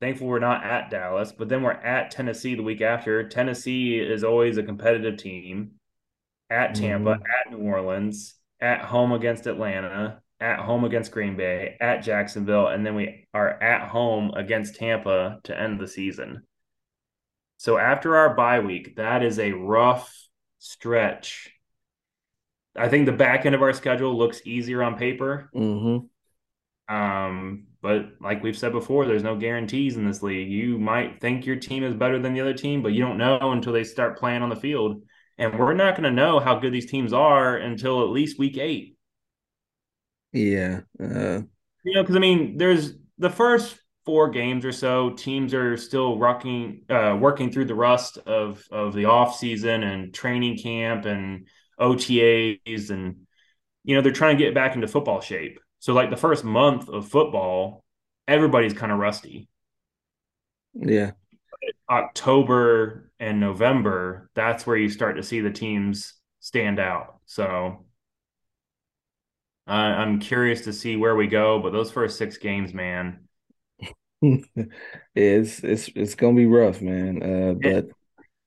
[0.00, 3.28] Thankful we're not at Dallas, but then we're at Tennessee the week after.
[3.28, 5.72] Tennessee is always a competitive team.
[6.48, 11.76] At Tampa, mhm, at New Orleans, at home against Atlanta, at home against Green Bay,
[11.80, 16.46] at Jacksonville, and then we are at home against Tampa to end the season.
[17.58, 20.12] So after our bye week, that is a rough
[20.58, 21.52] stretch.
[22.74, 25.52] I think the back end of our schedule looks easier on paper.
[25.54, 26.08] mhm.
[26.88, 30.50] Um, but like we've said before, there's no guarantees in this league.
[30.50, 33.52] You might think your team is better than the other team, but you don't know
[33.52, 35.02] until they start playing on the field.
[35.38, 38.58] And we're not going to know how good these teams are until at least week
[38.58, 38.96] eight.
[40.32, 41.40] Yeah, uh,
[41.84, 46.18] You know, because I mean, there's the first four games or so, teams are still
[46.18, 51.48] rocking, uh, working through the rust of of the off season and training camp and
[51.80, 53.26] OTAs, and
[53.84, 55.58] you know they're trying to get back into football shape.
[55.80, 57.84] So like the first month of football,
[58.28, 59.48] everybody's kind of rusty.
[60.74, 61.12] yeah,
[61.88, 67.18] October and November, that's where you start to see the teams stand out.
[67.26, 67.84] So
[69.68, 73.28] uh, I'm curious to see where we go, but those first six games, man.
[75.14, 77.22] it's it's it's gonna be rough, man.
[77.22, 77.86] Uh, And, but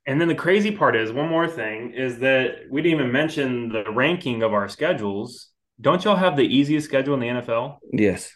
[0.08, 3.70] and then the crazy part is one more thing is that we didn't even mention
[3.70, 5.50] the ranking of our schedules.
[5.82, 7.78] Don't y'all have the easiest schedule in the NFL?
[7.92, 8.36] yes,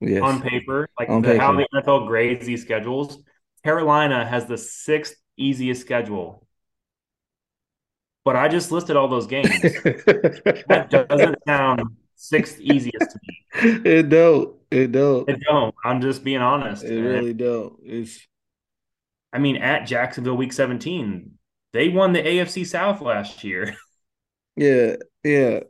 [0.00, 0.22] Yes.
[0.22, 3.22] on paper, like On the, how the NFL grades these schedules.
[3.64, 6.46] Carolina has the sixth easiest schedule,
[8.24, 9.48] but I just listed all those games.
[9.60, 11.82] that doesn't sound
[12.16, 13.80] sixth easiest to me.
[13.90, 14.56] it don't.
[14.70, 15.28] It don't.
[15.28, 15.74] It don't.
[15.84, 16.82] I'm just being honest.
[16.82, 17.74] It really don't.
[17.84, 18.26] It's
[19.32, 21.32] I mean, at Jacksonville, Week 17,
[21.72, 23.76] they won the AFC South last year.
[24.56, 25.60] yeah, yeah.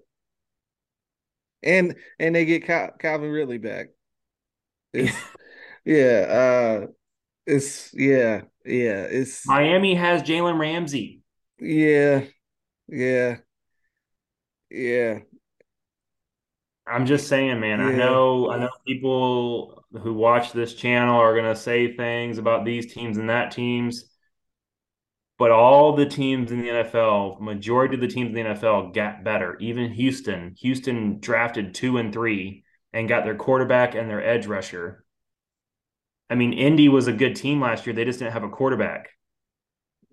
[1.62, 3.88] And and they get Cal- Calvin Ridley back.
[4.92, 5.14] It's,
[5.84, 6.86] yeah, uh
[7.46, 11.22] it's yeah, yeah, it's Miami has Jalen Ramsey.
[11.58, 12.24] yeah,
[12.88, 13.38] yeah,
[14.70, 15.20] yeah.
[16.86, 17.80] I'm just saying, man.
[17.80, 22.92] I know, I know people who watch this channel are gonna say things about these
[22.92, 24.11] teams and that teams,
[25.38, 29.24] but all the teams in the NFL, majority of the teams in the NFL, got
[29.24, 29.56] better.
[29.60, 35.04] Even Houston, Houston drafted two and three and got their quarterback and their edge rusher.
[36.30, 37.94] I mean, Indy was a good team last year.
[37.94, 39.10] They just didn't have a quarterback.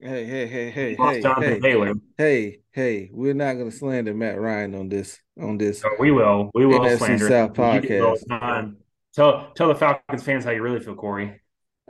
[0.01, 1.93] Hey, hey, hey, hey, hey, Jonathan hey, Taylor.
[2.17, 3.09] hey, hey.
[3.11, 5.83] We're not gonna slander Matt Ryan on this on this.
[5.99, 6.51] We will.
[6.53, 7.75] We will NFC slander South him.
[7.75, 8.75] You do it all podcast.
[9.13, 11.41] Tell tell the Falcons fans how you really feel, Cory.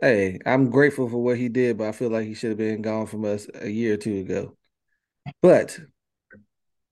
[0.01, 2.81] Hey, I'm grateful for what he did, but I feel like he should have been
[2.81, 4.55] gone from us a year or two ago.
[5.41, 5.79] But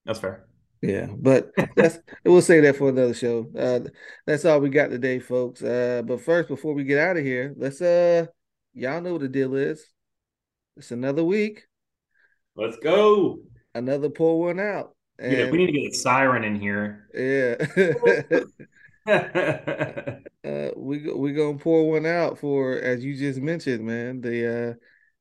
[0.05, 0.47] That's fair.
[0.81, 3.49] yeah, but that's we'll say that for another show.
[3.57, 3.89] Uh
[4.25, 5.61] that's all we got today, folks.
[5.63, 8.27] Uh but first before we get out of here, let's uh
[8.73, 9.85] y'all know what the deal is.
[10.75, 11.65] It's another week,
[12.55, 13.39] Let's go.
[13.73, 14.95] another pull one out.
[15.19, 17.07] Yeah, we need to get a siren in here.
[17.13, 17.55] yeah.
[20.47, 24.73] Uh we we gonna pour one out for as you just mentioned, man, the uh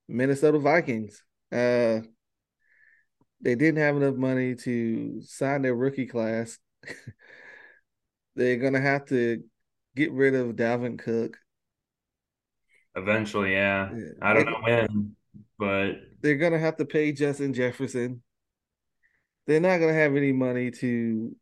[0.08, 1.22] Minnesota Vikings.
[1.50, 2.00] Uh
[3.40, 6.58] they didn't have enough money to sign their rookie class.
[8.36, 9.42] They're gonna have to
[9.96, 11.38] get rid of Dalvin Cook.
[12.94, 13.90] Eventually, yeah.
[13.94, 14.04] Yeah.
[14.22, 15.16] I don't They- know when,
[15.58, 18.22] but They're gonna have to pay Justin Jefferson.
[19.46, 21.34] They're not gonna have any money to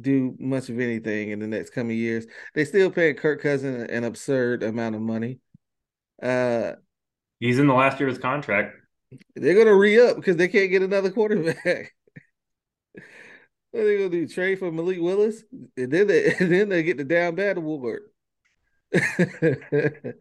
[0.00, 2.26] do much of anything in the next coming years.
[2.54, 5.40] They still paying Kirk Cousins an absurd amount of money.
[6.22, 6.72] Uh
[7.40, 8.76] he's in the last year of his contract.
[9.34, 11.92] They're gonna re up because they can't get another quarterback.
[13.70, 14.28] what are they gonna do?
[14.28, 15.44] Trade for Malik Willis,
[15.76, 18.02] and then they and then they get the down bad award.
[18.92, 20.12] hey,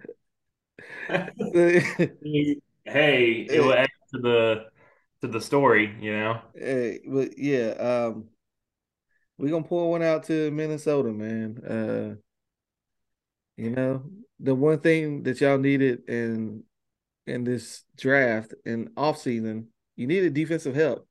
[2.86, 4.66] it will add to the
[5.22, 6.42] to the story, you know.
[6.56, 8.30] hey, but yeah, um,
[9.42, 11.58] we're gonna pour one out to Minnesota, man.
[11.66, 12.16] Uh,
[13.58, 14.04] you know,
[14.40, 16.64] the one thing that y'all needed in
[17.26, 21.08] in this draft and off season, you needed defensive help.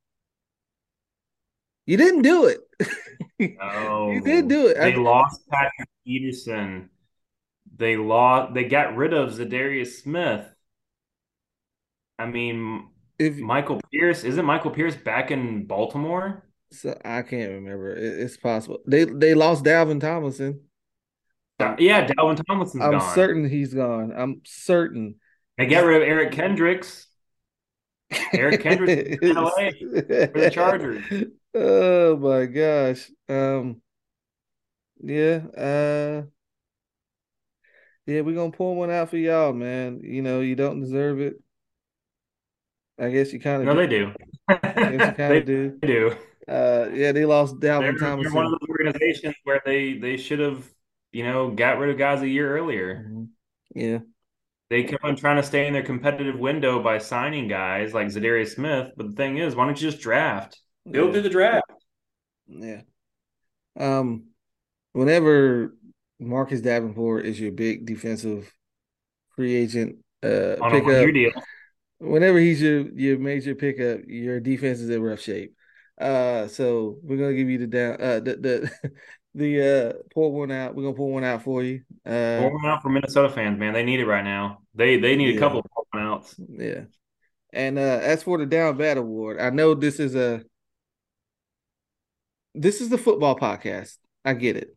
[1.86, 3.58] You didn't do it.
[3.60, 4.78] Oh, you did do it.
[4.78, 6.88] They I- lost Patrick Peterson.
[7.76, 8.54] They lost.
[8.54, 10.46] They got rid of Za'Darius Smith.
[12.16, 16.44] I mean, if Michael Pierce isn't Michael Pierce back in Baltimore?
[16.72, 17.90] So, I can't remember.
[17.94, 20.60] It, it's possible they they lost Dalvin Tomlinson.
[21.78, 23.14] Yeah, Dalvin Tomlinson's I'm gone.
[23.14, 24.12] certain he's gone.
[24.16, 25.16] I'm certain.
[25.58, 27.06] They get rid of Eric Kendricks.
[28.32, 29.70] Eric Kendricks in LA
[30.32, 31.04] for the Chargers.
[31.54, 33.10] Oh my gosh.
[33.28, 33.82] Um.
[35.02, 35.46] Yeah.
[35.56, 36.22] Uh.
[38.06, 40.00] Yeah, we're gonna pull one out for y'all, man.
[40.02, 41.36] You know, you don't deserve it.
[42.98, 44.12] I guess you kind of No, of they do.
[44.48, 45.16] Guess you kind
[45.82, 46.16] They do.
[46.50, 46.54] Do.
[46.54, 50.40] Uh, yeah, they lost They're, Dalvin they're one of those organizations where they they should
[50.40, 50.68] have,
[51.12, 53.06] you know, got rid of guys a year earlier.
[53.08, 53.28] Mhm.
[53.74, 53.98] Yeah.
[54.68, 58.54] They kept on trying to stay in their competitive window by signing guys like Za'Darius
[58.54, 58.92] Smith.
[58.96, 60.60] But the thing is, why don't you just draft?
[60.90, 61.12] Go Yeah.
[61.12, 61.70] through the draft.
[62.46, 62.82] Yeah.
[63.78, 64.26] Um,
[64.92, 65.74] whenever
[66.20, 68.52] Marcus Davenport is your big defensive
[69.36, 71.42] free agent uh on a pickup,
[71.98, 75.54] whenever he's your your major pickup, your defense is in rough shape.
[76.00, 78.90] Uh, so we're gonna give you the down uh the the
[79.34, 80.74] the uh pull one out.
[80.74, 81.82] We're gonna pull one out for you.
[82.06, 83.74] Uh, Pour one out for Minnesota fans, man.
[83.74, 84.62] They need it right now.
[84.74, 85.36] They they need Yeah.
[85.36, 86.34] a couple of pour one outs.
[86.48, 86.84] yeah.
[87.52, 90.42] And uh as for the down bad award, I know this is a
[92.54, 93.96] this is the football podcast.
[94.24, 94.76] I get it.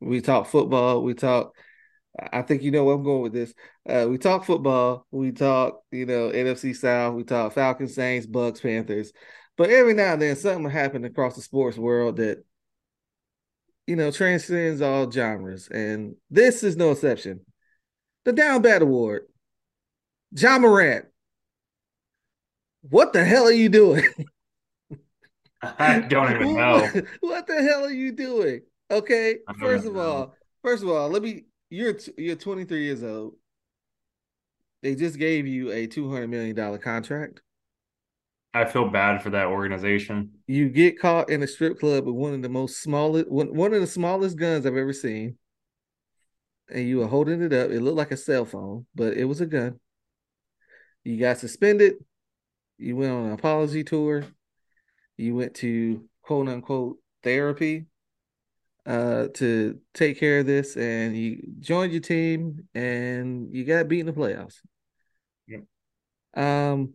[0.00, 1.02] We talk football.
[1.02, 1.54] We talk.
[2.32, 3.54] I think you know where I'm going with this.
[3.88, 5.06] Uh, we talk football.
[5.10, 7.14] We talk, you know, NFC South.
[7.14, 9.12] We talk Falcons, Saints, Bucks, Panthers.
[9.56, 12.44] But every now and then, something happens across the sports world that,
[13.86, 17.40] you know, transcends all genres, and this is no exception.
[18.24, 19.26] The Down Bad Award.
[20.36, 21.06] Ja Morant.
[22.88, 24.04] What the hell are you doing?
[25.62, 26.80] I don't even know.
[26.80, 28.62] What, what the hell are you doing?
[28.90, 30.00] Okay, first of know.
[30.00, 31.44] all, First of all, let me.
[31.68, 33.34] You're you're 23 years old.
[34.82, 37.42] They just gave you a 200 million dollar contract.
[38.54, 40.30] I feel bad for that organization.
[40.46, 43.74] You get caught in a strip club with one of the most smallest, one, one
[43.74, 45.36] of the smallest guns I've ever seen,
[46.70, 47.70] and you were holding it up.
[47.70, 49.80] It looked like a cell phone, but it was a gun.
[51.02, 51.94] You got suspended.
[52.78, 54.24] You went on an apology tour.
[55.16, 57.86] You went to quote unquote therapy
[58.86, 64.00] uh, to take care of this, and you joined your team, and you got beat
[64.00, 64.60] in the playoffs.
[65.48, 65.64] Yep.
[66.34, 66.94] Um,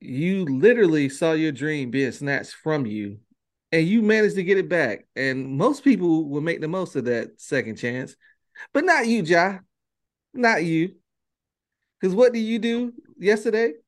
[0.00, 3.18] you literally saw your dream being snatched from you,
[3.72, 5.06] and you managed to get it back.
[5.16, 8.16] And most people will make the most of that second chance,
[8.72, 9.58] but not you, Ja.
[10.34, 10.94] Not you.
[12.00, 13.72] Because what did you do yesterday?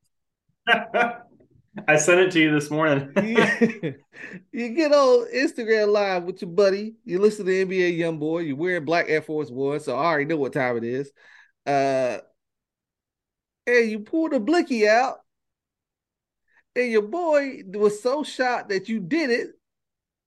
[1.86, 3.12] I sent it to you this morning.
[3.22, 3.94] you,
[4.50, 6.94] you get on Instagram live with your buddy.
[7.04, 8.40] You listen to NBA Young Boy.
[8.40, 11.12] You're wearing black Air Force One, so I already know what time it is.
[11.66, 12.18] Uh,
[13.66, 15.18] and you pull the blicky out,
[16.78, 19.48] and your boy was so shocked that you did it.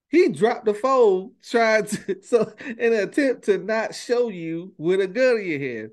[0.09, 4.99] He dropped the phone, trying to so in an attempt to not show you with
[4.99, 5.91] a gun in your hand.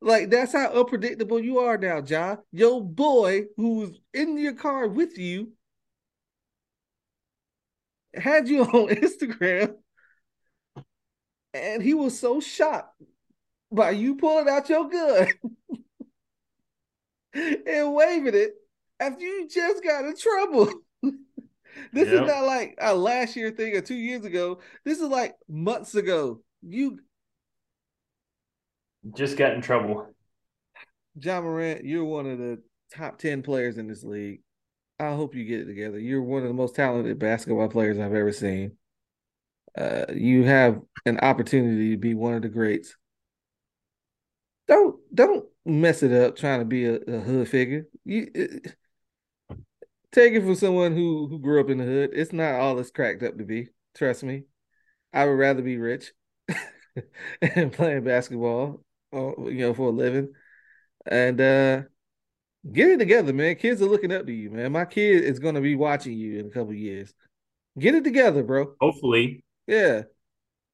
[0.00, 2.36] Like that's how unpredictable you are now, Ja.
[2.52, 5.52] Your boy who's in your car with you
[8.14, 9.74] had you on Instagram,
[11.54, 13.00] and he was so shocked
[13.70, 15.28] by you pulling out your gun
[17.34, 18.54] and waving it
[19.00, 20.72] after you just got in trouble.
[21.02, 22.22] this yep.
[22.22, 24.60] is not like a last year thing or two years ago.
[24.84, 26.40] This is like months ago.
[26.62, 26.98] You
[29.14, 30.14] just got in trouble.
[31.20, 32.62] Ja Morant, you're one of the
[32.94, 34.40] top 10 players in this league.
[35.00, 35.98] I hope you get it together.
[35.98, 38.72] You're one of the most talented basketball players I've ever seen.
[39.76, 42.96] Uh, you have an opportunity to be one of the greats.
[44.66, 47.86] Don't don't mess it up trying to be a, a hood figure.
[48.04, 48.76] You it,
[50.12, 52.10] take it from someone who who grew up in the hood.
[52.12, 53.68] It's not all it's cracked up to be.
[53.94, 54.44] Trust me.
[55.12, 56.12] I would rather be rich
[57.42, 60.32] and playing basketball you know, for a living.
[61.06, 61.82] And uh
[62.70, 63.56] get it together, man.
[63.56, 64.72] Kids are looking up to you, man.
[64.72, 67.12] My kid is gonna be watching you in a couple years.
[67.78, 68.74] Get it together, bro.
[68.80, 69.44] Hopefully.
[69.66, 70.02] Yeah.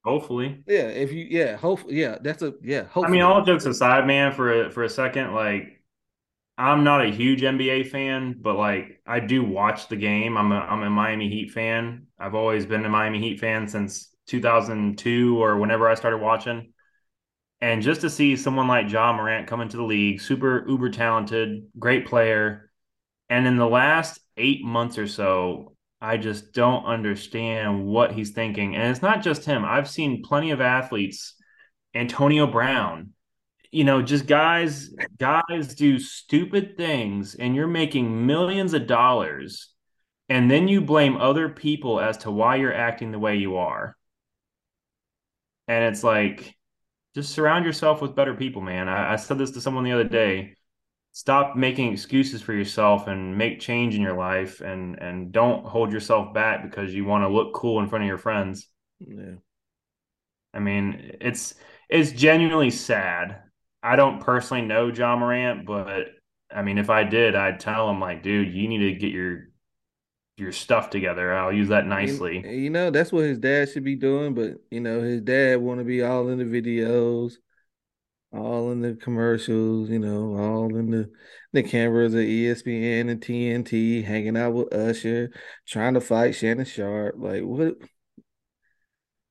[0.03, 0.63] Hopefully.
[0.67, 0.87] Yeah.
[0.87, 3.07] If you yeah, hopefully yeah, that's a yeah, hopefully.
[3.07, 5.74] I mean, all jokes aside, man, for a for a second, like
[6.57, 10.37] I'm not a huge NBA fan, but like I do watch the game.
[10.37, 12.07] I'm a I'm a Miami Heat fan.
[12.17, 16.71] I've always been a Miami Heat fan since 2002 or whenever I started watching.
[17.61, 21.67] And just to see someone like Ja Morant come into the league, super uber talented,
[21.79, 22.71] great player.
[23.29, 28.75] And in the last eight months or so, I just don't understand what he's thinking.
[28.75, 29.65] And it's not just him.
[29.65, 31.35] I've seen plenty of athletes,
[31.95, 33.14] Antonio Brown,
[33.75, 39.73] you know, just guys, guys do stupid things, and you're making millions of dollars,
[40.29, 43.97] and then you blame other people as to why you're acting the way you are.
[45.67, 46.55] And it's like,
[47.15, 48.87] just surround yourself with better people, man.
[48.87, 50.55] I, I said this to someone the other day.
[51.11, 55.91] Stop making excuses for yourself and make change in your life and and don't hold
[55.91, 58.69] yourself back because you want to look cool in front of your friends.
[58.99, 59.35] Yeah.
[60.53, 61.55] I mean, it's
[61.89, 63.41] it's genuinely sad.
[63.85, 66.07] I don't personally know Ja Morant, but
[66.51, 69.49] I mean, if I did, I'd tell him like, dude, you need to get your
[70.37, 71.31] your stuff together.
[71.31, 72.41] I'll use that nicely.
[72.43, 75.61] You, you know, that's what his dad should be doing, but you know, his dad
[75.61, 77.33] want to be all in the videos,
[78.33, 81.11] all in the commercials, you know, all in the
[81.53, 85.31] the cameras of ESPN and TNT, hanging out with Usher,
[85.67, 87.15] trying to fight Shannon Sharpe.
[87.19, 87.75] Like what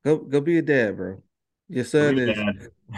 [0.05, 1.23] go go be a dad, bro.
[1.69, 2.39] Your son is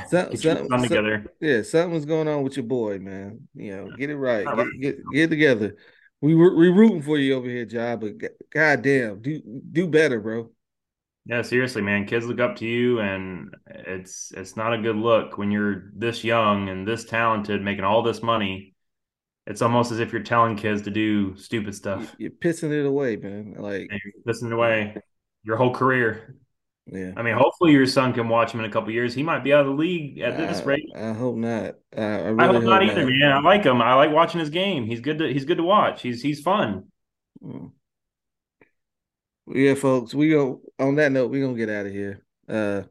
[0.08, 1.32] some, some, together.
[1.40, 3.48] Yeah, something's going on with your boy, man.
[3.54, 4.44] You know, get it right.
[4.44, 5.76] Get, get, get together
[6.20, 8.00] we were we rooting for you over here, Job.
[8.00, 8.14] But
[8.50, 9.40] goddamn, do
[9.72, 10.50] do better, bro.
[11.24, 12.06] Yeah, seriously, man.
[12.06, 16.24] Kids look up to you, and it's it's not a good look when you're this
[16.24, 18.74] young and this talented, making all this money.
[19.46, 22.14] It's almost as if you're telling kids to do stupid stuff.
[22.18, 23.54] You're pissing it away, man.
[23.58, 24.96] Like and you're pissing it away
[25.44, 26.36] your whole career.
[26.90, 27.12] Yeah.
[27.16, 29.12] I mean, hopefully your son can watch him in a couple years.
[29.12, 30.88] He might be out of the league at this rate.
[30.94, 31.74] I hope not.
[31.96, 33.10] I, I, really I hope, hope, not either, not.
[33.10, 33.32] man.
[33.32, 33.82] I like him.
[33.82, 34.86] I like watching his game.
[34.86, 36.02] He's good to he's good to watch.
[36.02, 36.84] He's he's fun.
[37.44, 37.72] Mm.
[39.48, 40.14] Yeah, folks.
[40.14, 41.30] We go on that note.
[41.30, 42.24] We're gonna get out of here.
[42.48, 42.82] Uh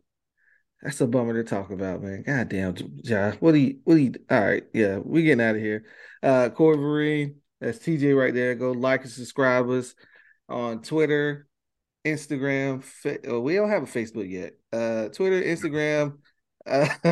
[0.81, 2.23] that's a bummer to talk about, man.
[2.23, 3.35] God damn, Josh.
[3.39, 4.63] What do you what do you all right?
[4.73, 5.85] Yeah, we getting out of here.
[6.21, 8.55] Uh Cory Vereen, that's TJ right there.
[8.55, 9.95] Go like and subscribe us
[10.49, 11.47] on Twitter,
[12.05, 12.83] Instagram.
[12.83, 14.53] Fa- oh, we don't have a Facebook yet.
[14.71, 16.17] Uh, Twitter, Instagram,
[16.65, 16.85] uh,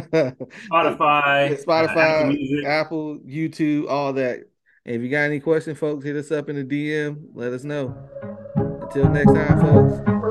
[0.71, 4.39] Spotify, Spotify, Apple, Apple, YouTube, all that.
[4.85, 7.23] And if you got any questions, folks, hit us up in the DM.
[7.33, 7.95] Let us know.
[8.55, 10.22] Until next time, folks.